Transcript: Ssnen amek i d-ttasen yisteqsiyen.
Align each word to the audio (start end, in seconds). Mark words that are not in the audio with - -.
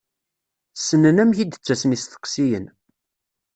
Ssnen 0.79 1.21
amek 1.23 1.37
i 1.39 1.45
d-ttasen 1.45 1.95
yisteqsiyen. 1.95 2.65